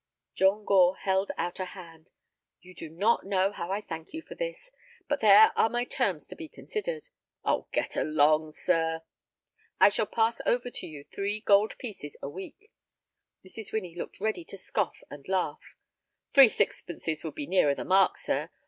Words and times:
John 0.33 0.65
Gore 0.65 0.97
held 0.97 1.31
out 1.37 1.59
a 1.59 1.65
hand. 1.65 2.09
"You 2.59 2.73
do 2.73 2.89
not 2.89 3.23
know 3.23 3.51
how 3.51 3.71
I 3.71 3.81
thank 3.81 4.13
you 4.15 4.23
for 4.23 4.33
this. 4.33 4.71
But 5.07 5.19
there 5.19 5.51
are 5.55 5.69
my 5.69 5.85
terms 5.85 6.25
to 6.29 6.35
be 6.35 6.49
considered." 6.49 7.09
"Oh, 7.45 7.67
get 7.71 7.95
along, 7.95 8.53
sir." 8.53 9.03
"I 9.79 9.89
shall 9.89 10.07
pass 10.07 10.41
over 10.43 10.71
to 10.71 10.87
you 10.87 11.03
three 11.03 11.41
gold 11.41 11.77
pieces 11.77 12.17
a 12.19 12.29
week." 12.29 12.71
Mrs. 13.45 13.71
Winnie 13.71 13.93
looked 13.93 14.19
ready 14.19 14.43
to 14.45 14.57
scoff 14.57 15.03
and 15.11 15.27
laugh. 15.27 15.75
"Three 16.33 16.49
sixpences 16.49 17.23
would 17.23 17.35
be 17.35 17.45
nearer 17.45 17.75
the 17.75 17.85
mark, 17.85 18.17
sir. 18.17 18.49